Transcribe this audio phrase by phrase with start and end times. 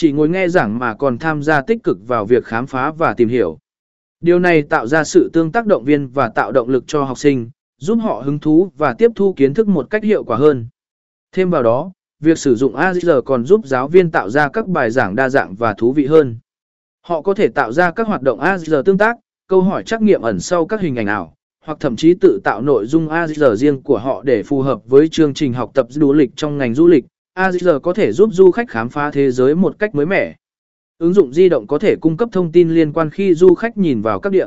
[0.00, 3.14] chỉ ngồi nghe giảng mà còn tham gia tích cực vào việc khám phá và
[3.14, 3.58] tìm hiểu.
[4.20, 7.18] Điều này tạo ra sự tương tác động viên và tạo động lực cho học
[7.18, 10.68] sinh, giúp họ hứng thú và tiếp thu kiến thức một cách hiệu quả hơn.
[11.32, 14.90] Thêm vào đó, việc sử dụng AR còn giúp giáo viên tạo ra các bài
[14.90, 16.38] giảng đa dạng và thú vị hơn.
[17.02, 19.16] Họ có thể tạo ra các hoạt động AR tương tác,
[19.48, 22.62] câu hỏi trắc nghiệm ẩn sau các hình ảnh ảo, hoặc thậm chí tự tạo
[22.62, 26.12] nội dung AR riêng của họ để phù hợp với chương trình học tập du
[26.12, 27.04] lịch trong ngành du lịch.
[27.48, 30.36] AZR có thể giúp du khách khám phá thế giới một cách mới mẻ.
[30.98, 33.76] Ứng dụng di động có thể cung cấp thông tin liên quan khi du khách
[33.76, 34.46] nhìn vào các địa